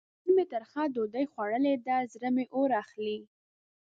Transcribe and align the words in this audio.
نن 0.25 0.29
مې 0.35 0.43
ترخه 0.51 0.83
ډوډۍ 0.93 1.25
خوړلې 1.31 1.73
ده؛ 1.85 1.97
زړه 2.13 2.29
مې 2.35 2.45
اور 2.55 2.69
اخلي. 2.83 3.15